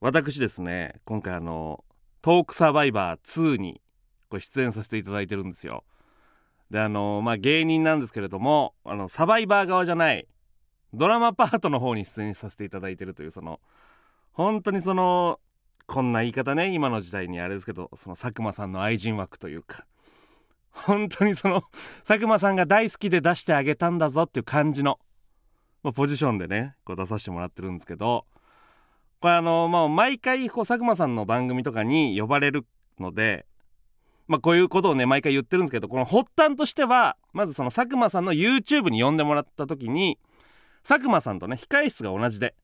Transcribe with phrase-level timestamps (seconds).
[0.00, 1.84] 私ですね今回あの
[2.22, 3.80] トークサバイバー2に
[4.38, 5.84] 出演させていただいてるんですよ。
[6.70, 10.28] であのまあ芸人なんですけれどもあのサバイバー側じゃない
[10.92, 13.60] ドラマパートの方に出演させていただいてるというその
[14.32, 15.40] 本当にその
[15.86, 19.86] こんな言い方ね今の時代にあれですけどその佐久間さんの愛人枠というか
[20.70, 21.62] 本当にその
[22.06, 25.00] 佐久間さんが大好きで出してあげたんだぞっていう感じの、
[25.82, 28.26] まあ、ポジションでねこう出させてもらってるんですけど
[29.20, 32.66] これあのまあ毎回こう佐久間さんの番組とかに呼ばれる
[33.00, 33.46] ので
[34.28, 40.18] まあこういうことをね毎回言ってるんですけどこの発端としてはまずその佐久間さんの YouTube に呼んでもらった時に
[40.86, 42.54] 佐久間さんとね控え室が同じで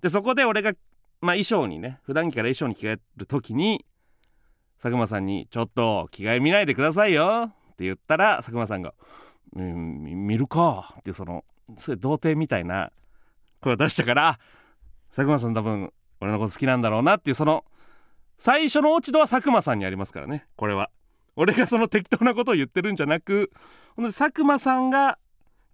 [0.00, 0.72] でそこで俺が
[1.20, 3.84] まあ衣装にね普段着から衣装に着替える時に
[4.80, 8.94] 佐久間さんに「ちょっと着替え見ないでくださいよ」って言ったら佐久間さんが
[9.52, 11.44] 「見るか」っていうその
[11.76, 12.90] すごい童貞みたいな
[13.60, 14.38] 声を出したから
[15.14, 17.64] 佐久間さん多分俺のこと好きなんだろうなっていうその
[18.36, 20.46] 最初の落ち度は佐久間さんにありますからね。
[20.56, 20.90] これは。
[21.36, 23.50] 俺がその適当なことを言ってるんじゃなく
[23.96, 25.18] 佐久間さんが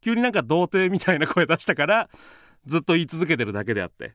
[0.03, 2.11] 急になんか童貞みたいな声出したから
[2.67, 4.15] ずっと言い続けてるだけであって。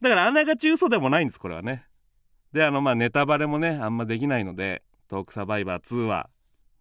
[0.00, 1.84] だからあながち嘘でもないんですこれはね。
[2.52, 6.30] であのまあネタバレもねあんまできないのでトークサバイバー2は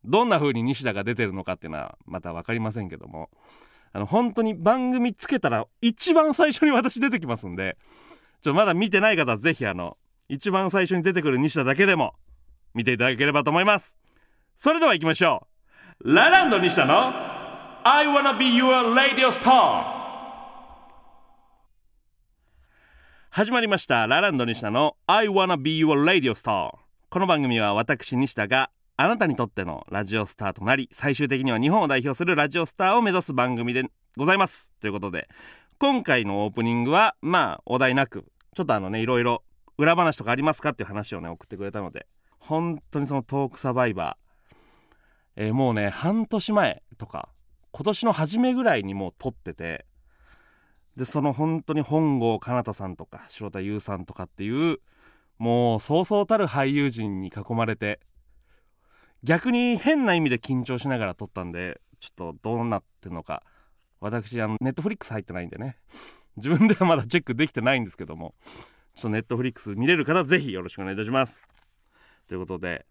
[0.05, 3.29] どんな風に西田が出てるのかっていうのはまた分かりませんけども。
[3.93, 7.77] あの本当に番組つけたら一番最初に私出てきますんで
[8.41, 12.15] ちょっとまだ見てない方はぜひあの一番最初に出てくる西田だけでも
[12.73, 13.95] 見ていただければと思います。
[14.57, 15.47] それでは行きましょ
[16.01, 16.13] う。
[16.13, 17.13] ラランド西田の
[17.83, 20.01] I wanna be your radio star
[23.29, 24.07] 始まりました。
[24.07, 26.71] ラランド西田の I wanna be your radio star
[27.09, 33.85] この番組は私西田があなたにとってのラジオスターとなり最終的には日本を代表するラジオスターを目指す番組で
[34.15, 34.71] ございます。
[34.79, 35.27] ということで
[35.79, 39.41] 今回のオープニングはまあお題なくちょっとあのねいろいろ
[39.79, 42.05] 裏話とかありますかっていう話をね送ってくれたので
[42.37, 47.29] 本当にそのトークサバイバー、えーもうね半年前とか
[47.71, 49.87] 今年の初めぐらいにもう撮ってて
[50.97, 54.77] でその本当に本郷奏多さんとか城田優さんとかっていう
[55.39, 57.99] もうそうそうたる俳優陣に囲まれて
[59.23, 63.43] 逆に変な意味で緊張しながら撮ったんでちょっとどうなってんのか。
[63.99, 65.77] 私あのネットフリックス入ってないんでね。
[66.35, 68.35] 自分ではまだチェックできてないんですけども。
[68.95, 71.41] ちょっとネットフリックス見れる方ぜひよろしくお願いいたします。
[72.27, 72.85] ということで、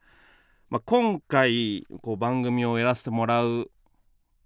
[0.68, 3.70] まあ、今回こう番組をやらせてもらう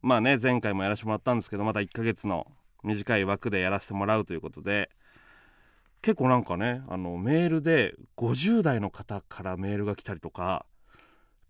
[0.03, 2.47] まあね前回もやらせてもらったんですけどまた1ヶ月の
[2.85, 4.91] 短い枠でやらせてもらうということで
[6.03, 10.67] 結構なんかねあのメールで50代の方からメールが来たりとか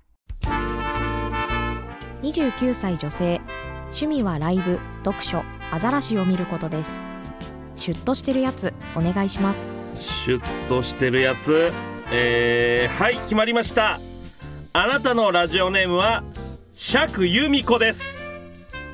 [2.22, 3.40] 29歳女性。
[3.86, 5.44] 趣味はライブ読書。
[5.70, 7.00] アザラシを見ることです。
[7.76, 9.60] シュッとしてるやつお願いします。
[9.96, 11.72] シュッとしてるやつ？
[12.12, 13.98] えー、はい決まりました。
[14.74, 16.22] あなたのラジオネームは
[16.72, 18.21] 釈由美子です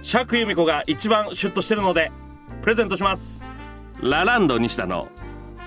[0.08, 2.10] 釈由美子が一番シュッとしてるので
[2.62, 3.42] プレゼントします。
[4.00, 5.06] ラランド西田の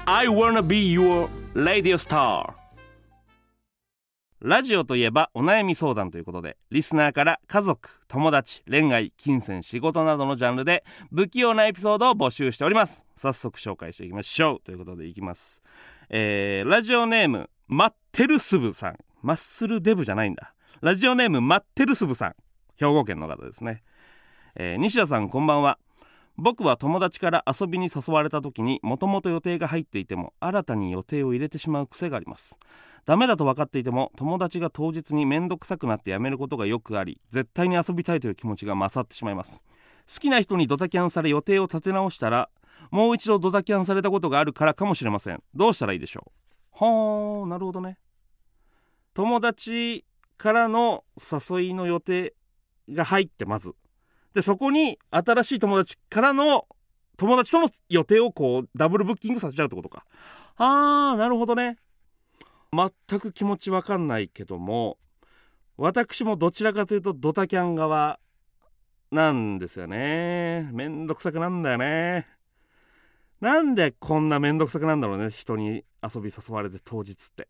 [0.07, 2.51] I wanna be your radio star
[4.39, 10.83] ラジオといえばお悩み相談ということでリスナーから家族友達恋愛金銭仕事などのジャンルで
[11.13, 13.05] 不器用なエピソードを募集しております。
[13.15, 15.61] 早速紹介していきましょうということでいきます。
[16.09, 18.97] えーラジオネームマッテルスブさん。
[19.21, 20.55] マッスルデブじゃないんだ。
[20.81, 22.35] ラジオネームマッテルスブさん。
[22.81, 23.83] 兵庫県の方ですね、
[24.55, 25.77] えー西田さんこんばんは。
[26.37, 32.57] 僕は友達から遊びに誘われた時にもともと予定が入っていても新たに予定を入れてしまう癖があります。
[33.05, 39.63] ダメだと分かっていても友達が当日に面倒くさくなってやめることがよくあり絶対に遊びたいという気持ちが勝ってしまいます。
[40.11, 42.49] 好きな人にドタキャンされ予定を立て直したら
[42.89, 45.43] もう一度ドタキャンされたことがあるからかもしれません。
[45.53, 46.31] どうしたらいいでしょ
[46.81, 46.83] う？
[46.83, 47.97] はあなるほどね。
[49.13, 50.05] 友達
[50.37, 52.33] からの誘いの予定
[52.89, 53.73] が入ってまず
[54.33, 56.67] でそこに新しい友達からの
[57.17, 60.05] 友達との予定をこうダブルブッキングさせちゃうってことか。
[60.57, 61.77] あーなるほどね。
[62.73, 64.97] 全く気持ちわかんないけども
[65.75, 68.19] 私もどちらかというとドタキャン側
[69.11, 70.69] なんですよね。
[70.71, 72.27] めんどくさくなんだよね。
[73.41, 77.47] なんでこんなめんどくさくなんだろうね人に遊び誘われて当日って。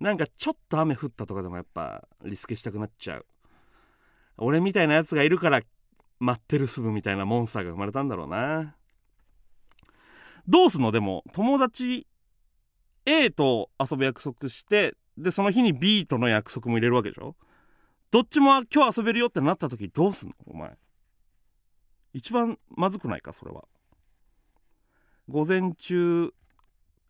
[0.00, 3.26] なんかちょっと雨降ったとかでもやっぱリスケしたくなっちゃう。
[4.38, 5.62] 俺みたいなやつがいるから
[6.18, 8.74] 待ってるすぐみたいなモンスターが生まれたんだろうな。
[10.48, 10.92] どうすんの？
[10.92, 12.06] でも友達
[13.04, 17.34] A と遊ぶ約束してでその日に B との約束も入れるわけでしょ？
[18.10, 20.34] どっちも今日遊べるよってなった時どうすんの？
[20.46, 20.76] お前。
[22.14, 23.64] 一番まずくないかそれは。
[25.28, 26.32] 午前中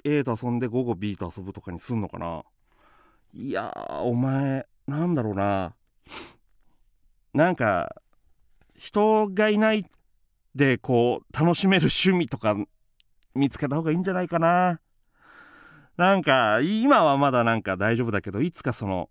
[0.05, 2.43] A と遊んで午後 B と遊ぶとかにすんのかな？
[3.35, 3.73] いや
[4.03, 5.76] お前なんだろうな。
[7.37, 7.95] なんか
[8.79, 9.85] 人がいない
[10.55, 12.57] でこう楽しめる趣味とか
[13.35, 14.81] 見つけた方がいいんじゃないかな。
[15.99, 19.11] なんか今はまだなんか大丈夫だけどいつかその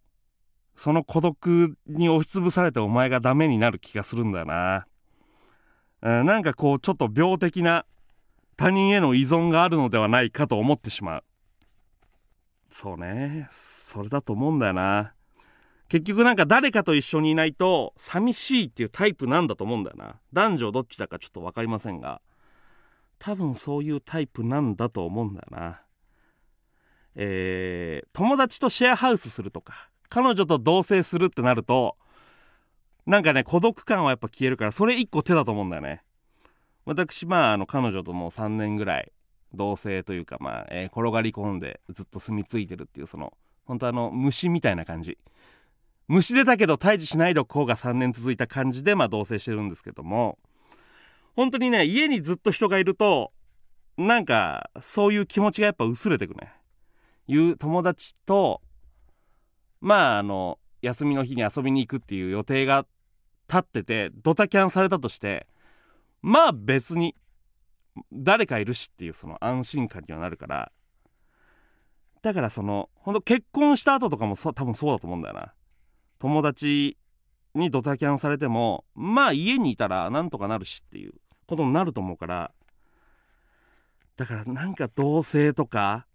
[0.76, 4.88] その孤独に押しつぶされてお前がダメになる気がするんだよな、
[6.02, 7.86] うん、なんかこうちょっと病的な
[8.58, 11.24] 他人への依存があるのではないかと思ってしまう。
[12.70, 15.14] そうねそれだと思うんだよな。
[15.88, 20.16] 結局なんか誰かと一緒にいないと寂しいっていうタイプなんだと思うんだよな。
[20.34, 22.22] 男女どっちだかちょっと分かりませんが。
[23.20, 25.82] 多分そういうタイプなんだと思うんだよな。
[27.16, 31.96] えー、友達とシェアハウスするとか彼女と同棲するってなると
[33.06, 36.04] なんかね孤独感はやっぱ消えるからそれ一個手だと思うんだよね。
[36.86, 39.12] 私まああの彼女ともう3年ぐらい
[39.54, 43.34] 同棲というかまあ、えー、転がり込んでずっと住み着いてるっていうその
[43.66, 45.18] 本当あの虫みたいな感じ。
[46.08, 50.38] 虫出たけど退治しないでおこうが3年続いた感じでまあ同棲してるんですけども。
[51.36, 53.34] 本当にね家にずっと人がいると
[53.98, 56.54] なんかそういう気持ちがやっぱ薄れてくね。
[57.28, 58.62] いう友達と
[59.82, 62.86] まああの休みの日に遊びに行くっていう予定が
[63.48, 65.48] 立っててドタキャンされたとして
[66.22, 67.16] まあ別に
[68.14, 70.72] 誰かいるしっていうその安心感にはなるから。
[72.22, 75.54] だからそのほんと結婚した後とかも多分そうだと思うんだよな。
[76.20, 76.98] 友達
[77.54, 81.14] にドタキャンされてもまあ家にいたらなんとかなるしっていう
[81.48, 82.52] ことになると思うから
[84.18, 86.08] だからなんか同棲とか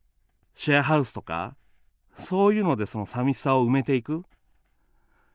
[0.54, 1.56] シェアハウスとか
[2.14, 4.24] そういうのでその寂しさを埋めていく。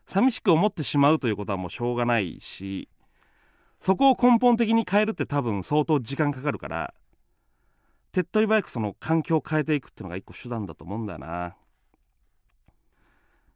[0.07, 2.89] 寂しく思ってしまうということはもうしょうがないし
[3.79, 6.94] そこを根本的に変えるって多分相当時間かかるから
[8.11, 11.56] 手っ取り早くその環境を変えていくっていうのが一個手段だと思うんだよな。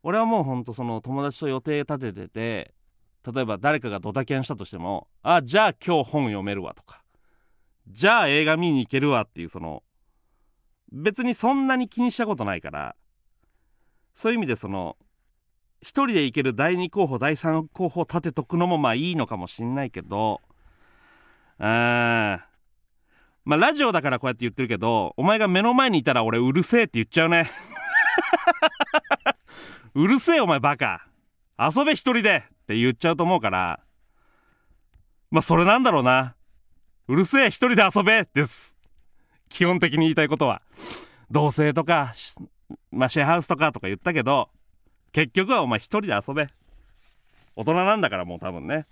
[0.03, 2.73] 俺はもうほんとその友達と予定立ててて
[3.33, 7.03] 例えば誰かがドタキャンしたとしてもあじゃあ今日本読めるわとか
[7.87, 9.83] じゃあ映画見に行けるわっていうその
[10.91, 12.95] 別にそんなに気にしたことないから
[14.13, 14.97] そういう意味でその
[15.81, 20.41] 一人で行ける第2候補第3候補立てとくのもまあいいのかもしんないけど
[21.57, 22.45] あ
[23.45, 27.49] まあラジオだからこうやって言ってるけどお前が目の前にいたら俺うるせえって言っちゃうね。
[29.95, 31.07] うるせえお前バカ。
[31.57, 32.43] 遊べ一人で。
[32.63, 33.79] って言っちゃうと思うから。
[35.31, 36.35] まあそれなんだろうな。
[37.07, 38.27] うるせえ一人で遊べ。
[38.33, 38.75] です。
[39.49, 40.61] 基本的に言いたいことは。
[41.31, 42.13] 同棲とか
[42.91, 44.49] まあシェアハウスとかとか言ったけど
[45.11, 46.47] 結局はお前一人で遊べ。
[47.55, 48.85] 大人なんだからもう多分ね。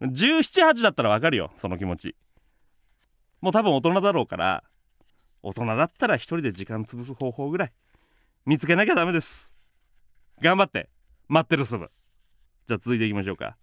[0.00, 2.16] 1718だったらわかるよその気持ち。
[3.40, 4.64] もう多分大人だろうから。
[5.42, 7.72] 大人だったら一人で時間潰す方法ぐらい。
[8.44, 9.55] 見つけなきゃダメです。
[10.40, 10.88] 頑張って。
[11.28, 11.90] 待ってるすぐ
[12.68, 13.56] じゃあ続いていきましょうか。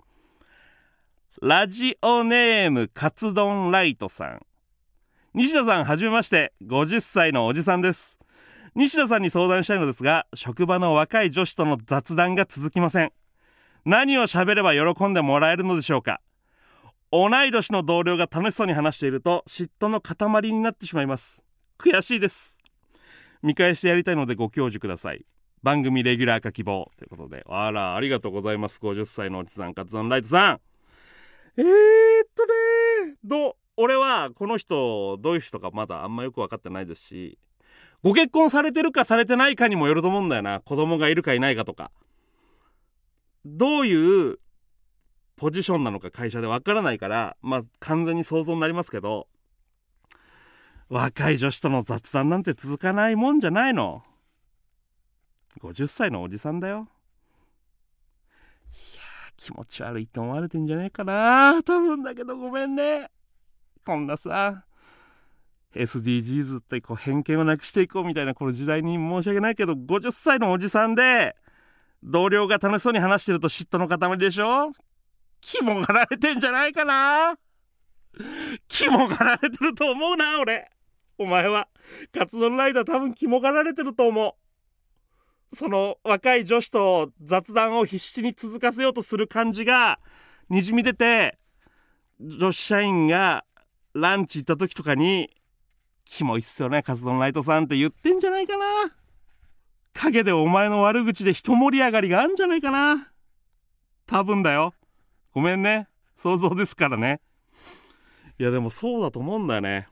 [1.42, 4.46] ラジオネームカツ丼ライトさん。
[5.34, 6.54] 西田さんはじめまして。
[6.64, 8.20] 50歳のおじさんです。
[8.76, 13.12] 西田さんに相談したいのですが職場の若い女子との雑談が続きません。
[13.86, 16.22] 何を喋れば喜んでもらえるのでしょうか。
[17.12, 21.44] 同い年の同僚が楽しそうに話していると嫉妬の塊になってしまいます。
[21.78, 22.58] 悔しいです。
[23.44, 25.26] 見返してやりたいのでご教授ください。
[25.64, 27.44] 番組レギュラー化希望ということで。
[27.48, 28.80] あらありがとうございます。
[28.82, 30.62] 50歳のおじさんカツンライトさん。
[31.58, 31.68] えー、っ
[32.36, 32.46] と
[33.08, 37.40] ねど俺はこの人どういう人かまだあんまよく分かってないですし。
[38.04, 40.60] ご結婚されてるかされてないかにもよると思うんだよな。
[40.60, 41.92] 子供がいるかいないかとか。
[43.46, 44.40] どういう
[45.38, 49.28] ポジションなのか会社でわからないからまあ完全に想像になりますけど。
[50.90, 54.04] 若い女子との雑談なんて続かないもんじゃないの。
[55.64, 56.90] 50歳のおじさんだよ。
[58.66, 61.64] いやー気持ち悪いって思われてんじゃねえかな。
[61.64, 63.10] 多分だけどごめんね。
[63.86, 64.66] こんなさ
[65.74, 71.36] SDGs ってこう偏見をなくしていこうみたいなこの時代に申し訳ないけど50歳のおじさんで
[72.04, 74.74] 同僚が楽しそうに話してると嫉妬の塊でしょ？
[75.40, 77.36] 肝がられてんじゃないかな。
[78.68, 80.70] 肝がられてると思うな俺。
[81.18, 81.68] お前は。
[82.14, 84.34] カツ丼ライダー多分肝がられてると思う。
[85.52, 90.00] その若い女子と雑談を必死に続かせようとする感じが
[90.50, 91.38] にじみ出て
[92.20, 93.44] 女子社員が
[93.94, 95.30] ランチ行った時とかに
[96.06, 98.66] 「キモいっすよねカツ丼ライトさん」って言ってんじゃないかな
[99.94, 103.12] 陰でお前の悪口で一盛り上がりがあんじゃないかな
[104.08, 104.74] 多分だよ
[105.34, 107.22] ごめんね想像ですからね
[108.40, 109.88] いやでもそうだと思うんだよね。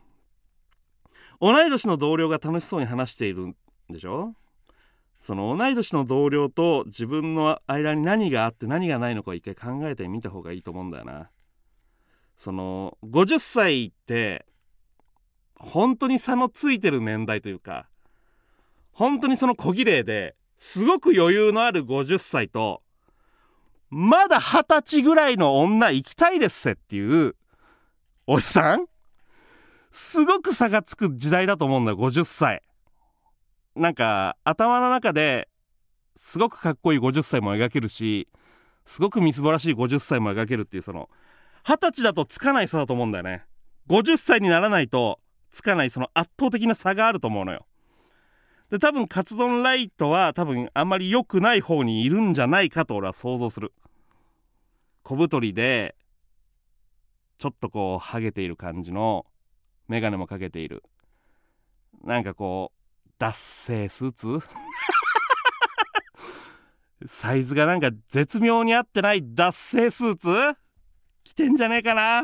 [1.39, 3.55] 同い年の同僚が楽しそうに話しているん
[3.89, 4.36] でしょ？
[5.22, 11.30] その同い年の同僚と自分の間に何があって何がないのか一回考えてみた方がいいと思うんだよな。
[12.36, 14.46] その50歳って
[15.56, 17.88] 本当に差のついてる年代というか
[18.92, 22.82] 本当にその小綺麗ですごく余裕のある50歳と
[23.92, 27.36] まだ二十歳ぐらいの女行きたいですせっていう
[28.25, 28.88] おじさん？
[29.92, 32.63] すごく差がつく時代だと思うんだよ50歳
[33.75, 35.48] なんか頭の中で
[36.16, 38.28] すごくかっこいい50歳も描けるし
[38.86, 41.10] すごくみすぼらしい50歳も描けるっていうその
[41.63, 43.46] 二十歳だとつかない差だと思うんだよね。
[43.88, 45.20] 50歳にならないと
[45.51, 47.66] つかないその圧倒的な差があると思うのよ。
[48.72, 53.74] で多分カツ丼ライトは多分あんまり良くない方にいるんじゃないかと俺は想像する。
[55.04, 55.96] 小太りで
[57.38, 59.25] ちょっとこうハゲている感じの
[59.88, 60.84] 眼鏡もかけている。
[62.04, 62.80] なんかこう
[63.22, 64.40] 脱製スーツ？
[67.06, 70.58] サイズがなんか絶妙に合ってない脱製スーツ？
[71.24, 72.24] 着てんじゃねえかな？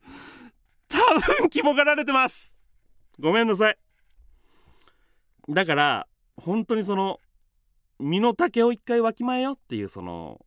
[0.88, 0.96] 多
[1.40, 2.56] 分肝がられてます。
[3.18, 3.78] ごめんなさい。
[5.50, 7.20] だから本当にその
[7.98, 10.42] 身の丈を一回わきまえよっていうその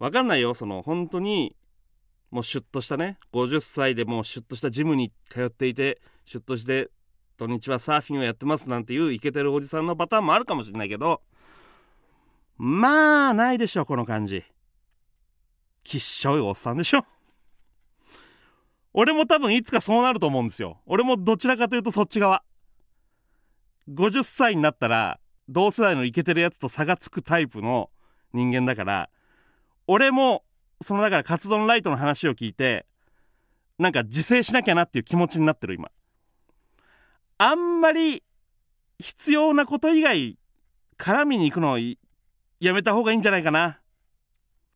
[0.00, 0.54] わかんないよ。
[0.54, 1.54] その本当に
[2.32, 3.20] もうシュッとしたね。
[3.32, 6.90] 50歳でもうシュッとしたジムに通っていてシュッとして
[7.42, 11.22] 土日はサーフィンをやってますなんていうイケてるおじさんのパターンもあるかもしれないけど
[12.56, 14.44] まあないでしょこの感じ。
[15.82, 17.04] きっしょいおっさんでしょ。
[18.92, 20.80] 俺も多分いつかそうなると思うんですよ。
[20.86, 22.44] 俺もどちらかというとそっち側。
[23.88, 25.18] 50歳になったら
[25.48, 27.90] 同世代のイケてるやつと差がつくタイプの
[28.32, 29.10] 人間だから
[29.88, 30.44] 俺も
[30.80, 32.86] そのだからカツ丼ライトの話を聞いて
[33.78, 35.90] なんか自制しなきゃなっていう気持ちになってる今。
[37.38, 38.22] あんまり
[38.98, 40.38] 必要なこと以外
[40.98, 43.80] 絡みに行くのをやめた方がいいんじゃないかな。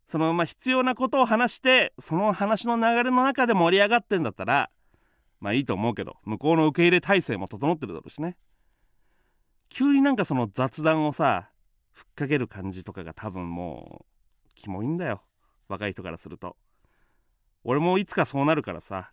[0.08, 4.70] そのまあ必要なことを話してその話の流れの中で盛り上がってんだったら
[5.40, 8.36] まあいいと思うけど向こうの受け入れ体制も整ってるだろうしね。
[9.68, 11.50] 急になんかその雑談をさ
[11.92, 14.04] ふっかける感じとかが多分も
[14.48, 15.22] うキモいんだよ。
[15.68, 16.56] 若い人からすると。
[17.64, 19.10] 俺もいつかそうなるからさ。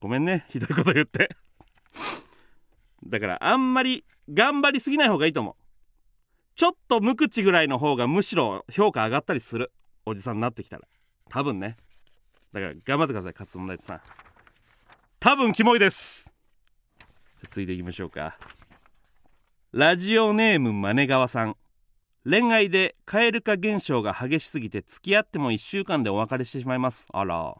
[0.00, 1.30] ごめんねひどいこと言って。
[3.06, 5.54] だからあんまり頑張りすぎない方がいいと思う。
[6.54, 9.72] ちょっと無口ぐらいの方がむしろ評価上がったりする。
[10.04, 10.82] おじさんになってきたら。
[11.28, 11.76] 多分ね。
[12.52, 14.00] だから頑張ってください勝つライトさん。
[15.18, 16.30] 多分キモいです。
[17.44, 18.36] 続いていきましょうか。
[19.72, 21.56] ラジオネームマネ川さん。
[22.24, 27.06] 恋愛で蛙化現象が激しすぎて付き合っても1週間でお別れしてしまいます。
[27.12, 27.56] あら。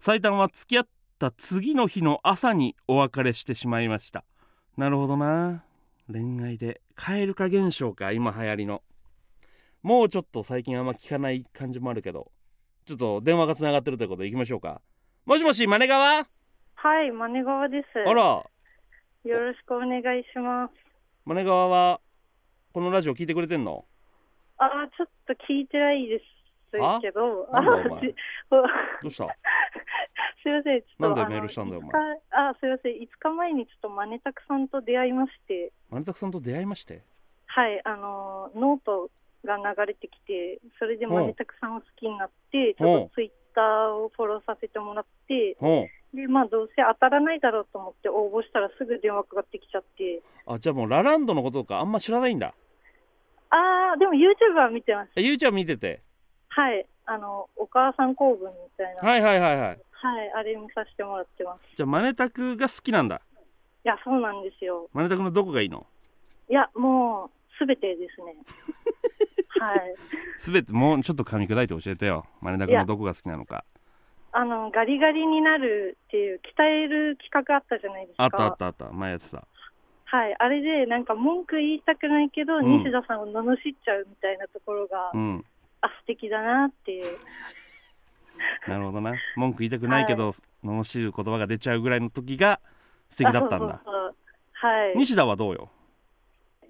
[0.00, 4.24] 最短は付き合った次の日の朝にお別れしてしまいました。
[4.76, 5.64] なるほどな。
[6.12, 8.82] 恋愛で蛙化現象か今流行りの。
[9.82, 12.30] もうちょっと最近あんま聞かない感じもあるけど。
[12.84, 14.80] ちょっと電話がつながってるということでいきましょうか。
[15.24, 16.26] もしもしマネ川
[16.74, 17.86] はい、マネ川です。
[17.98, 18.22] あら。
[18.22, 18.48] よ
[19.24, 20.72] ろしくお願いします。
[21.24, 22.00] マネ川は
[22.72, 23.84] このラジオ聞いてくれてんの？
[24.58, 26.24] あー、ちょっと聞いてないです
[26.82, 28.00] あけど、なんだお前。
[28.00, 28.14] じ
[28.50, 28.62] ど
[29.04, 29.36] うした？
[30.42, 31.16] すいません、ちょっと。
[31.16, 31.90] なんでメールしたんだよお前。
[31.90, 37.02] 5日あ、すいません、5日前にちょっとマネタクさんと出会いまして、マネタクさんと出会いまして。
[37.46, 39.10] はい、あの、ノート
[39.44, 45.56] が流れてきて、それでマネタクさんを好きになって、ちょっとツイッターをフォローさせてもらって、
[46.14, 52.54] で、まあ、どうせ当たらないだろうと思って応募したらすぐ電話かかってきちゃって、あじゃあもうラランドのこととかあんま知らないんだ。
[53.50, 55.10] あー、でも YouTube は見てます。
[55.16, 56.02] え YouTube 見てて
[56.56, 59.68] はい、あの、お母さん公文みたいな、はい、はいはいはい。
[59.68, 61.76] はいあれ見させてもらってます。
[61.76, 63.20] じゃあマネタクが好きなんだ。
[63.84, 64.88] いや、そうなんですよ。
[64.92, 65.86] マネタクのどこがいいの？
[66.48, 68.36] いや、もう、すべてですね。
[69.60, 69.94] はい。
[70.38, 72.24] すべてもうちょっと噛み砕いて教えてよ。
[72.40, 73.64] マネタクのどこが好きなのか。
[74.32, 78.24] あの、ガリガリになるっていう、鍛える企画あったじゃないですか。
[78.24, 78.92] あったあったあった。
[78.92, 79.46] 前やってた。
[80.04, 82.66] はい、あれで、なんか文句言いたくないけど、うん。
[82.66, 85.44] 西田さんを罵っちゃうみたいなところが、うん
[85.80, 87.04] あ、素敵だなっていう。
[88.68, 89.14] なるほどな。
[89.36, 90.30] 文句言いたくないけど、
[90.64, 92.60] 罵る言葉が出ちゃうぐらいの時が
[93.08, 93.80] 素敵だったんだ。
[94.52, 94.96] はい。
[94.96, 95.70] 西田はどうよ？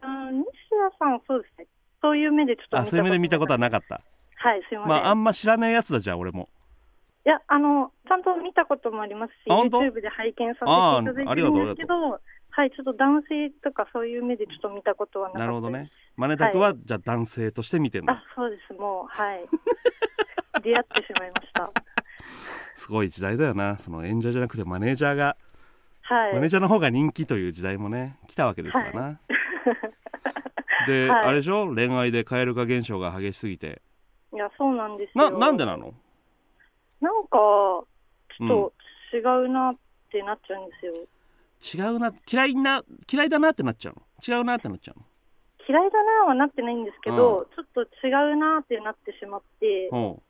[0.00, 0.44] あ西
[0.90, 1.66] 田さん、そうですね。
[2.02, 4.00] そういう目でちょっとあそういう目で見たことはなかった。
[4.36, 4.88] はい、すいません。
[4.88, 6.48] まああんま知らないやつだじゃあ俺も。
[7.25, 12.20] いや、あの、ちゃんと見たこともありますし、YouTube で拝見させていただいてるんですけど、
[12.56, 15.90] はい、ちょっと男性とかそういう目でちょっと見たことはなかったなるほどね。
[16.16, 19.44] マネタクは、じゃあ男性として見てんだあ、そうです、もう、はい。
[20.64, 21.70] 出会ってしまいました。
[22.75, 23.76] すごい時代だよな。
[23.76, 25.36] その演者じゃなくてマネージャーが、
[26.00, 26.32] はい。
[26.32, 29.20] マネージャーの方が人気という時代もね来たわけですからな、
[30.86, 31.26] で、 はい。
[31.26, 31.66] あれでしょ？
[31.75, 33.82] 恋愛で蛙化現象が激しすぎて。
[34.32, 35.38] いや、そうなんですなよ。
[35.38, 35.92] なんでなの？
[37.02, 37.84] なんか、ちょ
[38.40, 38.72] っと
[39.14, 39.76] 違うなっ
[40.10, 40.94] てなっちゃうんですよ。
[41.62, 44.36] 違うな嫌いな嫌いだなってなっちゃうの？
[44.36, 45.00] 違うなってなっちゃう
[45.68, 50.22] 嫌いだなはなってないんですけど、ちょっと違うなってなってしまって、の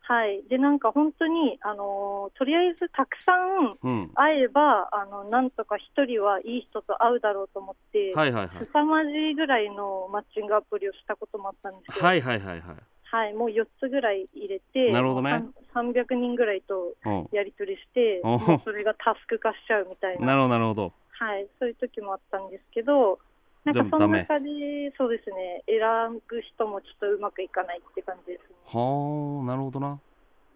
[0.00, 0.42] はい。
[0.48, 3.92] で、なんか本当に、あのーとりあえずたくさんうん。
[3.92, 8.66] うん会えば、あの、なんとか一人はいい人と会うだろうと思って、はいはいはい。
[8.72, 12.04] 凄まじいぐらいのマッチングアプリをしたこともあったんですよ。
[12.04, 12.76] はいはいはいはい
[13.10, 17.28] はい、もう4つぐらい入れて、なるほどねもう3 300人ぐらいとうん。
[17.32, 18.20] やり取りして、
[18.64, 20.92] それがタスク化しちゃうみたいな、なるほどなるほど。
[21.10, 23.18] はい、そういう時もあったんですけど、
[23.64, 24.48] なんかその中で、
[24.96, 25.80] そうですね、選
[26.28, 28.56] ぶ人もちょっとうまくいかないって感じですね。
[28.64, 30.00] はあなるほどな。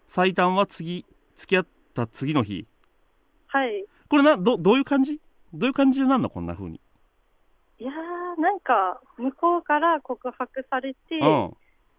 [0.07, 2.65] 最短は次付き合った次の日？
[3.47, 3.85] はい。
[4.09, 5.19] これなどどういう感じ？
[5.53, 6.81] どういう感じでなんだこんな風に。
[7.79, 11.43] いやー、なんか、向こうから告白されて、うん。
[11.49, 11.51] は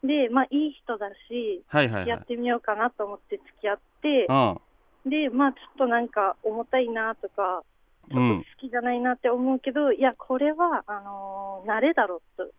[0.04, 2.08] で、まあ、いい人だし、いはいはい。
[2.08, 5.10] やってみようかなと思って付き合って、うん。
[5.10, 7.64] で、まあ、ちょっとなんか、重たいなとか、
[8.10, 12.50] ちょっと好きじゃないなって思うけど、いや、これは、あのー慣れだろうと、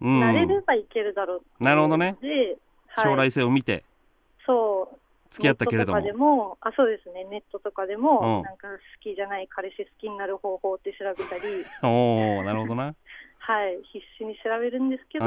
[0.00, 0.22] うん。
[0.22, 2.16] 慣れればいけるだろうなるほどね。
[2.22, 2.56] で、
[2.86, 3.84] はい、将来性を見て。
[4.46, 4.98] そう、
[5.30, 6.00] 付き合ったけれども。
[6.00, 8.42] でも、あ、そうですね、ネットとかでも、うん。
[8.44, 11.42] なんか好きじゃない彼氏好きになる方法って調べたり、
[11.84, 12.94] おおなるほどな。
[13.38, 15.24] はい、必死に調べるんですけど、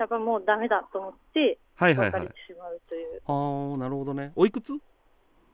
[0.00, 3.22] うんやっぱもうダメだと思って、はいはいてしまうという。
[3.26, 4.72] ああなるほどねおいくつ？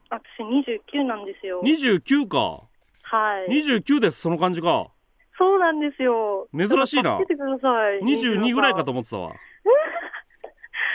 [0.09, 1.61] 私29なんですよ。
[1.65, 2.63] 29か
[3.03, 3.51] はい。
[3.51, 4.89] 29ですその感じか
[5.39, 6.49] そうなんですよ。
[6.57, 8.01] 珍しいな助けてください。
[8.01, 9.33] 22ぐらいかと思思ってたわ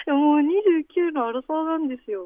[0.08, 0.12] う。
[0.14, 2.26] もう29の荒沢なんですよ。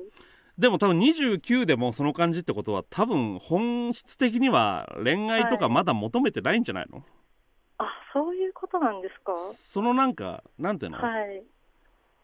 [0.57, 7.05] でも多分29でもその感じってことは多分本質的には恋愛とかまだ求めてないんじゃないの、あ、そういう
[8.65, 9.35] ことなんですか？
[9.35, 11.43] そのなんかなんていうの、はい。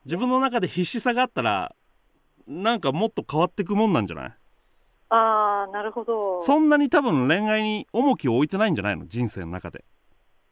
[0.05, 1.75] 自分の中で必死さがあったら
[2.47, 4.33] なんかもっと変わってくもんなんじゃない？
[5.09, 6.41] あー、なるほど。
[6.41, 9.07] そんなに多分恋愛に重きを置いてないんじゃないの？
[9.07, 9.85] 人生の中で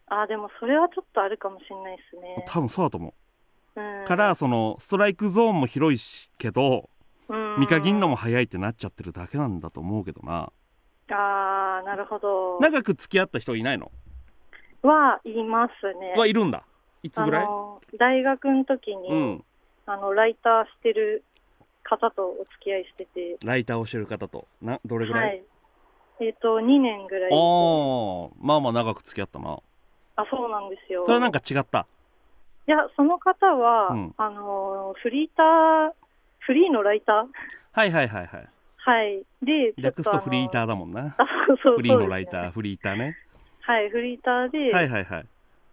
[0.08, 2.46] あー、でもそれはちょっとあるかもしれないですね。
[2.48, 3.14] 多分そうだと思
[3.76, 6.90] うんうからそのストライクゾーンも広いしけど
[7.28, 10.52] うん見限るのも早いってなっちゃってるだけなんだと思うけどな
[11.12, 12.60] あー、なるほど。
[12.60, 13.92] 長く付き合った人いないの？
[14.82, 16.14] は、いますね。
[16.16, 16.34] はい。
[16.34, 16.64] るんだ。
[17.04, 17.48] いつぐらい？
[17.98, 19.44] 大学の時に、うん。
[19.86, 21.24] あのライターしてる
[21.84, 24.48] 方とお付き合いしてて、ライターをしてる方と。
[24.62, 25.44] などれぐらい、はい。
[26.22, 27.32] えっ、と、2年ぐらい。
[27.32, 29.58] ああまあまあ長く付き合ったな。
[30.18, 31.04] あ、そうなんですよ。
[31.04, 31.88] それはなんか違った？
[32.68, 34.14] いや、その方は、うん。
[34.18, 35.94] あのフリーター、
[36.40, 37.26] フリーのライター？
[37.72, 38.48] はいはいはいはい。
[38.78, 39.24] はい。
[39.42, 40.64] で、略すとフリーター。
[40.66, 41.16] ーだもんな。
[41.18, 43.16] あ、そうそうフリーのライター、フリーターね
[43.62, 45.26] はい、フリーターで、はいはいはい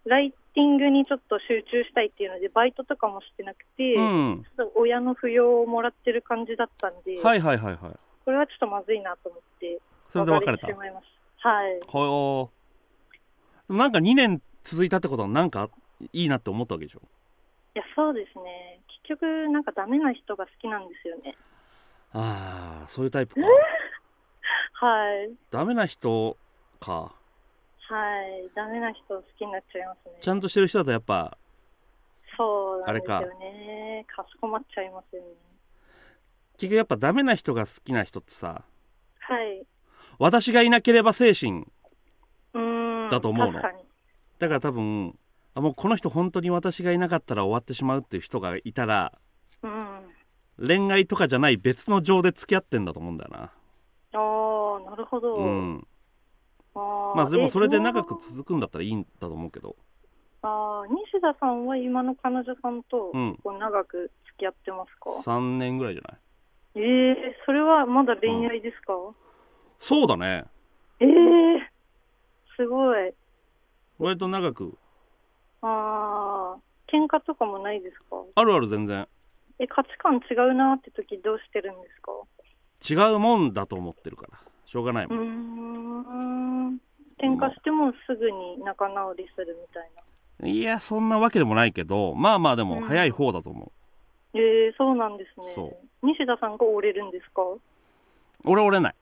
[0.04, 10.66] ライティングにちょっと集中したいっていうので、バイトとかもしてなくて、うんちょっと親の扶養をもらってる感じだったんで、はいはいはいはいこれはちょっとまずいなと思って、それで別れた？
[10.68, 11.80] はい。
[11.86, 12.48] ほー
[13.68, 15.68] でもなんか2年続いたってことはなんか
[16.12, 17.00] いいなって思ったわけでしょ？
[17.74, 18.80] いや、そうですね。
[19.04, 21.36] 結局、なんかダメな人が好きなんですよね。
[22.12, 23.40] ああそういうタイプか
[24.86, 25.30] はい。
[25.50, 26.36] ダメな人
[26.80, 27.12] か
[27.88, 28.50] はい。
[28.54, 30.18] ダメな人好きになっちゃいますね。
[30.20, 31.38] ちゃんとしてる人だとやっぱ
[32.36, 34.04] そうなんですよあれね。
[34.08, 35.28] かしこまっちゃいますよね。
[36.58, 38.64] 結局やっぱダメな人が好きな人ってさ
[39.20, 39.66] はい。
[40.18, 41.66] 私がいなければ精神。
[43.10, 43.60] だと思うの。
[43.60, 45.16] だから多分
[45.54, 49.12] あもうこの人本当に私がいなかったら終わってしまうっていう人がいたら
[49.62, 49.96] うー
[50.58, 53.50] 恋愛とかじゃない別の情で付き合ってんだと思うんだよなあ
[54.14, 55.36] あ、なるほど。
[55.36, 55.86] うん
[56.76, 59.76] まあでもそれでえ長く続くんだったらいいんだと思うけど。
[60.42, 63.30] あー西田さんは今の彼女さんとうん。
[63.32, 66.84] 結構長く付き合ってますか、3年ぐらいじゃない？
[66.84, 68.92] ええそれはまだ恋愛ですか、
[69.78, 70.44] そうだね。
[71.00, 71.70] ええ
[72.56, 73.12] すごい。
[73.98, 74.78] 割と長く。
[75.62, 78.16] ああ、喧嘩とかもないですか？
[78.34, 79.08] あるある全然。
[79.58, 82.12] え、価値観違うなって時どうしてるんですか？
[83.08, 86.76] 違うもんだと思ってるからしょうがないも、うんーん。
[87.18, 89.90] 喧嘩してもすぐに仲直りするみたい
[90.42, 90.48] な。
[90.48, 93.72] いやそんなわけでもないけどまあまあでもうん早い方だと思
[94.34, 95.46] う、ええそうなんですね。
[95.54, 97.42] そ西田さんが折れるんですか？
[98.44, 98.94] 俺折れない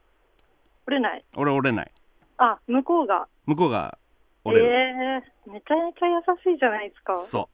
[0.87, 1.25] 折れない？
[1.37, 1.91] 俺折れない
[2.39, 3.27] あ、向こうが？
[3.47, 3.99] 向こうが
[4.45, 7.19] 折れる、ええめちゃめちゃ優しいじゃないですか。
[7.19, 7.49] そ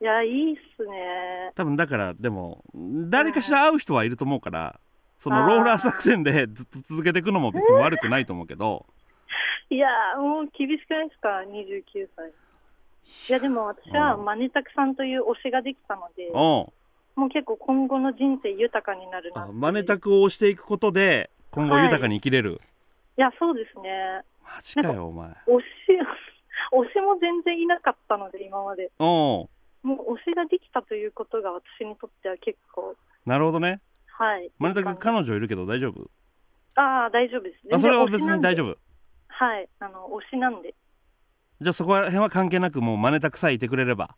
[0.00, 1.52] ういや、いいっすね。
[1.54, 2.64] 多分だからでも
[3.08, 4.78] 誰かしら会う人はいると思うから
[5.18, 8.86] そのローラー作戦でずっと続けていくのも別に悪くないと思うけど、
[9.70, 12.32] いやー、もう厳しくないですか、29歳。
[13.28, 16.72] いや、でも私はうんマネタクさんという推しができたので、も
[17.16, 22.60] う結構今後の人生豊かになるなマネタクを押していくことで今後豊かに生きれる、
[23.16, 23.20] い。
[23.20, 24.22] や、そうですね。
[24.44, 25.28] マジかよお前。
[25.46, 25.64] 推し、
[26.72, 28.90] 推しも全然いなかったので、今まで。
[28.98, 29.48] も
[29.82, 33.80] う推しができたということが私にとっては結構、なるほどね
[34.18, 34.50] はい。
[34.58, 36.02] マネタクいい感彼女いるけど大丈夫？
[36.02, 36.08] じ
[36.76, 37.74] ああ、大丈夫です。
[37.74, 38.56] あそれは別に大夫。
[38.56, 38.78] 丈夫？
[39.28, 39.68] はい。
[39.80, 40.74] あの、推しなんで。
[41.60, 44.14] じゃあそこら辺は関係なくもうマネタクさえいてくれれば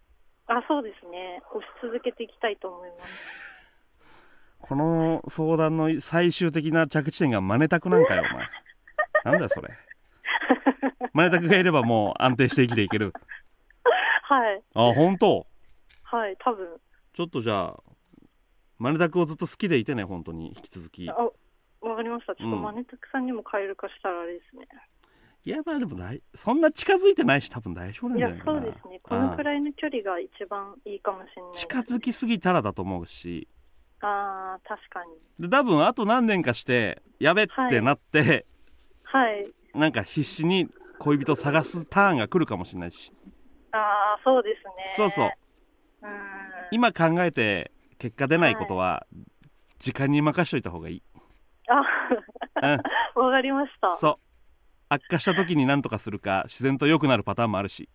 [0.46, 1.40] あ、そうですね。
[1.54, 3.84] 推し続けていきたいと思います。
[4.60, 8.48] この相談の最終的な着地点がマネタクなんかよお前
[9.24, 9.68] なんだよそれ
[11.12, 13.12] マネタクがいればもう安定して生きていける
[14.24, 14.62] はい。
[14.74, 15.46] あ本当？
[16.02, 16.66] はい、多分。
[17.14, 17.76] ちょっとじゃあ
[18.78, 21.14] マネタクをずっと好きでいてね本当に引き続きわ
[21.96, 22.34] かりました。
[22.34, 24.66] ちょっとうんマネタクさんにも変えるかしたらあれですね。
[25.44, 29.00] やまあでもないそんな近づいてないし多分大丈夫なんいやじゃない、かなそうですね。
[29.02, 31.52] このくらいの距離が一番いいかもしれない。
[31.52, 33.48] 近づきすぎたらだと思うし
[34.00, 35.00] ああ、確か
[35.38, 35.48] に。
[35.48, 38.46] で多分あと何年かしてやべってなって、
[39.04, 39.44] はい。
[39.74, 43.12] なんか必死に恋人探すターンが来るかもしれないし
[43.72, 43.78] あ
[44.18, 44.72] あ、そうですね。
[44.96, 45.30] そうそう。
[46.70, 49.06] 今考えて結果出ないことは
[49.78, 51.02] 時間に任しといた方がいい、
[51.68, 51.82] あ、
[53.16, 53.88] うん、 わかりました。
[53.88, 54.16] そう。
[54.90, 57.88] 悪化した時に何とかするか自然と良くなるパターンもあるし。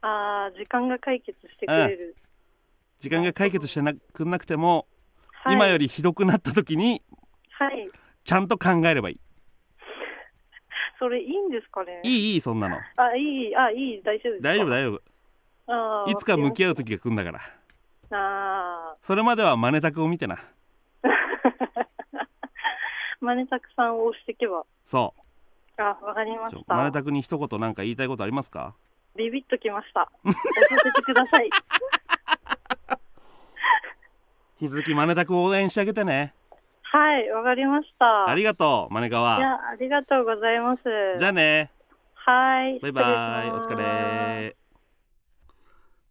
[0.00, 2.16] ああ、時間が解決してくれる。
[2.98, 4.86] 時間が解決してなくなくても、
[5.32, 7.02] はい、今よりひどくなった時に
[7.50, 7.88] はい。
[8.24, 9.20] ちゃんと考えればいい。
[10.98, 12.00] それいいんですかね？
[12.04, 12.76] いいいいそんなの。
[12.96, 14.48] あ、いい、あ、いい、大丈夫ですか？
[14.48, 15.02] 大丈夫大丈夫。
[15.72, 17.40] あーいつか向き合うわ時が来るんだから。
[18.12, 18.49] あ
[19.02, 20.40] それまではマネタクを見てなー
[23.20, 24.64] マネタクさんを押していけば。
[24.84, 25.14] そ
[25.76, 26.74] あ、わかりました。
[26.74, 28.74] マネタクに一言なんか言いたいことありますか？
[29.16, 30.10] ビビッときました。
[30.24, 30.40] 押さ
[30.84, 31.50] せてください。
[34.60, 36.34] 引き続きマネタクを応援してあげてね
[36.82, 38.28] はい、わかりました。
[38.28, 40.82] ありがとうマネカいワや、ありがとうございます。
[41.18, 41.70] じゃあね
[42.14, 42.78] はい。
[42.80, 44.56] バイバイお疲れ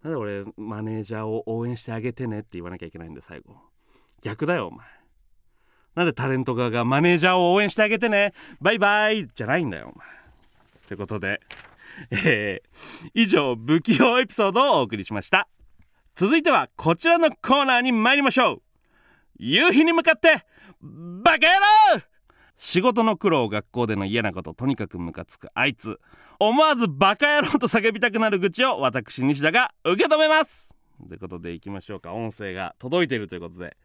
[0.10, 3.56] で俺マネージャーを応援してあげてねって言わなきゃいけないんだ最後。
[4.22, 4.86] 逆だよお前。
[5.95, 8.34] なんでタレント側がマネージャーを応援してあげてね？
[8.62, 10.08] バイバイじゃないんだよお前。
[10.88, 11.41] ということで
[12.12, 15.48] えー、以上不器用エピソードをお送りしました。
[16.15, 18.62] 続いてはこちらのコーナーに参りましょう。
[19.38, 20.45] 夕日に向かって
[20.82, 22.02] バカ野郎
[22.62, 25.98] 仕事の苦労学校での嫌なこととにかくムカつくあいつ。
[26.39, 30.76] 思わずバカ野郎と叫びたくなる愚痴を私西田が受け止めます。
[31.08, 32.13] ということでいきましょうか。
[32.13, 33.78] 音声が届いているということで、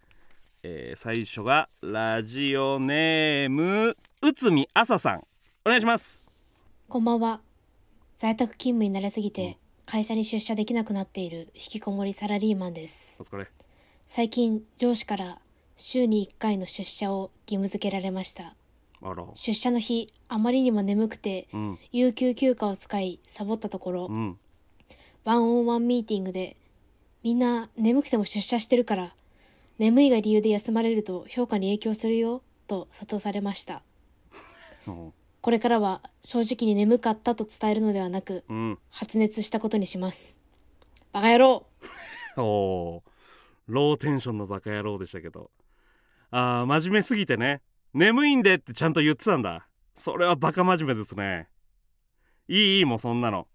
[0.65, 5.25] えー最初がラジオネーム内海朝さん。
[5.65, 6.29] お願いします。
[6.89, 7.41] こんばんは。
[8.17, 9.57] 在宅勤務に慣れすぎて、
[9.87, 13.19] 会社に出社できなくなっている引きこもりサラリーマンです。
[13.21, 13.47] お疲れ。
[14.09, 15.39] 最近、上司から
[15.77, 18.57] 週に1回の出社を義務付けられました。
[19.35, 21.79] 出社の日、あまりにも眠くて、うん。
[21.93, 24.38] 有給休暇を使い、サボったところ、うん。
[25.25, 26.57] ワンオンワンミーティングで、
[27.23, 29.14] みんな眠くても出社してるから、
[29.79, 33.83] 眠いが理由で休まれると評価に影響するよ、と諭されました。
[35.43, 38.79] これからは正直に眠かったと伝えるのではなく、うん。
[38.90, 40.40] 発熱したことにします。
[41.12, 41.67] バカ野郎!
[42.38, 43.03] おー。
[43.67, 45.51] ローテンションのバカ野郎でしたけど。
[46.31, 47.61] あー真面目すぎてね
[47.95, 49.69] 眠いんでってちゃんと言ってたんだ。
[49.95, 51.49] それはバカ真面目ですね。
[52.49, 53.47] いいいいもうそんなの。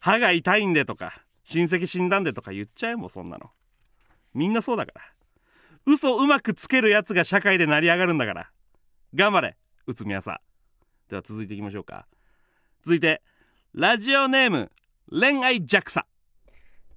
[0.00, 3.50] 歯が痛いんでとか親戚死んだんでとか言っちゃえもうそんなの。
[4.32, 5.02] みんなそうだから。
[5.84, 8.50] 嘘うまくつけるやつが社会で成り上がるんだから。
[9.14, 10.40] 頑張れ内海朝
[11.10, 12.06] では続いていきましょうか。
[12.84, 13.20] 続いて
[13.74, 14.72] ラジオネーム
[15.10, 16.06] 恋愛ジャクサ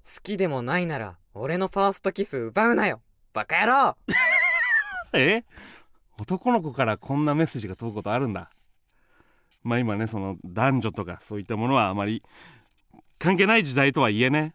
[0.02, 3.02] 好きでもないなら俺のファーストキス奪うなよ。
[3.34, 3.96] バカ野郎。
[5.12, 5.44] え？
[6.18, 8.50] 男の子からこんなメッセージが飛ぶことあるんだ。
[9.62, 12.22] まあ今ねその男女とかそういったものはあまり
[13.18, 14.54] 関係ない時代とはいえね。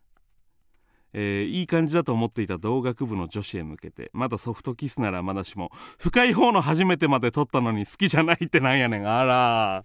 [1.14, 9.08] えーいい感じだと思っていた同学部の女子へ向けてまだソフトキスならまだしも深い方の初めてまで撮ったのに好きじゃないってなんやねん。
[9.08, 9.84] あら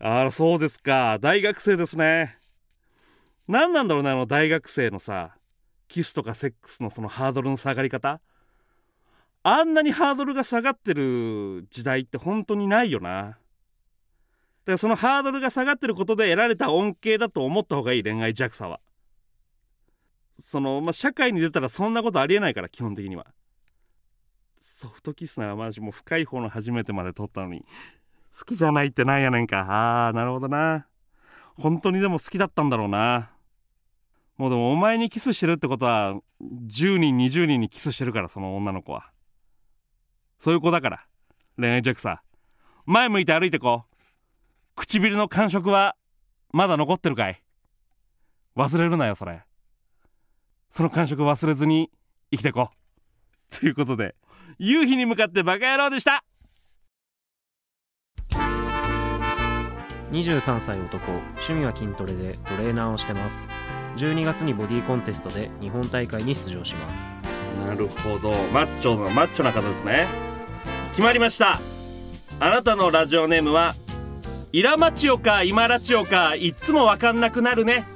[0.00, 1.18] あらそうですか。
[1.18, 2.36] 大学生ですね。
[3.48, 5.34] 何なんだろうねあの大学生のさ
[5.88, 8.20] キスとかセックスのそのハードルの下がり方。
[9.50, 13.22] あんなにハードルが下がってる時代って本当にないよな。
[13.22, 18.80] だからそのハードルが下がってることで得られた恩恵だと思った方がいい恋愛弱さは。
[20.38, 23.26] その、まあ、社会に出たらそんなことありえないから基本的には。
[24.60, 27.64] ソフトキスならマジもう深い方の初めてまで撮ったのに。
[28.38, 29.66] 好きじゃないってなんやねんか。
[30.08, 30.86] あーなるほどな。
[31.56, 33.30] 本当にでも好きだったんだろうな。
[34.36, 39.10] もうでもお前にキスしてるってことは10人20人にキスしてるからその女の子は。
[40.38, 41.06] そういう子だから。
[41.58, 42.22] 恋愛弱さ。
[42.86, 43.84] 前向いて歩いてこ
[44.76, 45.96] 唇の感触は
[46.52, 47.42] まだ残ってるかい？
[48.56, 49.42] 忘れるなよそれ。
[50.70, 51.90] その感触忘れずに
[52.30, 52.70] 生きてこ
[53.50, 54.14] ということで
[54.58, 56.24] 夕日に向かってバカ野郎でした。
[60.12, 63.48] 23歳男趣味は筋トレでトレーナーをしてます。
[63.96, 67.16] 12月にボディコンテストで日本大会に出場します。
[67.66, 68.30] なるほど。
[68.52, 70.27] マッチョのマッチョな方ですね
[70.98, 71.60] 決まりました。
[72.40, 73.76] あなたのラジオネームは
[74.50, 77.86] イラマチオかイマラチオかいっつも分かんなくなるね。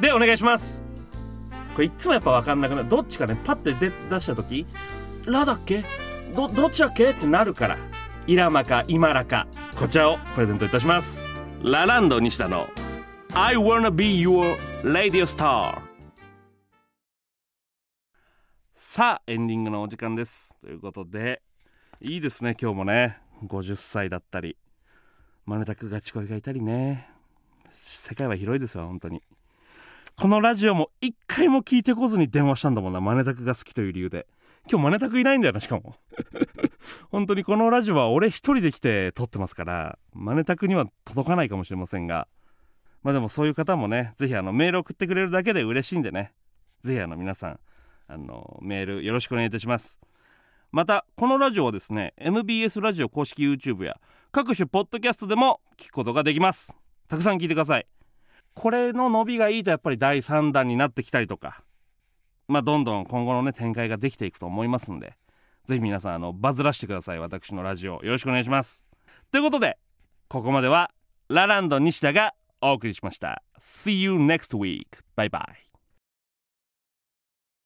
[0.00, 0.82] でお願いします。
[1.76, 2.88] これいっつもやっぱ分かんなくなる。
[2.88, 4.66] どっちかねパッて出出した時
[5.24, 5.84] ラだっけ？
[6.34, 7.10] どどっちだっけ？
[7.10, 7.78] ってなるから。
[8.26, 9.46] イラマかイマラか。
[9.78, 11.24] こちらをプレゼントいたします。
[11.62, 12.66] ラランド西田の。
[13.34, 15.78] I wanna be your radio star
[18.74, 20.56] さあエンディングのお時間です。
[20.60, 21.40] ということで
[22.08, 23.18] いいですね今日もね。
[23.48, 24.56] 50歳だったり。
[25.44, 27.10] マネタクガチ恋がいたりね。
[27.72, 29.22] 世界は広いですよ本当に。
[30.16, 33.00] このラジオも一回も聞いてこずに電話したんだもんな。
[33.00, 34.28] マネタクが好きという理由で。
[34.70, 35.96] 今日マネタクいないんだよなしかも。
[37.10, 39.98] 本当にこのラジオは俺一人で来て撮ってますから。
[40.12, 42.28] マネタクには届かないかもしれませんが。
[43.02, 46.34] まあでもそういう方もねぜひあのメール送ってくれるだけで嬉しいんでね。
[46.82, 47.60] ぜひあの皆さん
[48.06, 49.98] あのメールよろしくお願いいたします。
[50.76, 53.98] またこのラジオはですね MBS ラジオ公式 YouTube や
[54.30, 56.76] 各種ポッドキャストでも聞くことができます。
[57.08, 57.86] たくさん聞いてください。
[58.52, 61.62] これの伸びがいいとやっぱり第3弾になってきたりとか
[62.46, 65.14] まあどんどん今後のね展開ができていくと思いますんで
[65.64, 67.20] ぜひ皆さんあのバズらしてください。
[67.20, 68.86] 私のラジオよろしくお願いします。
[69.32, 69.78] ということで
[70.28, 70.90] ここまでは
[71.30, 73.42] ラランド西田がお送りしました。
[73.62, 74.84] See you next week.
[75.14, 75.65] バイバイ